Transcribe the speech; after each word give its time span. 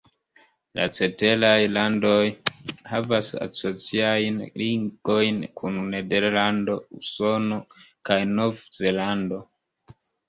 La 0.77 0.85
ceteraj 0.99 1.57
landoj 1.73 2.21
havas 2.93 3.29
asociajn 3.47 4.39
ligojn 4.61 5.37
kun 5.61 5.77
Nederlando, 5.97 6.79
Usono 7.03 7.61
kaj 8.11 8.19
Nov-Zelando. 8.39 9.41